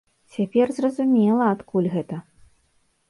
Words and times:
Цяпер 0.35 0.71
зразумела, 0.77 1.43
адкуль 1.57 1.91
гэта! 1.97 2.15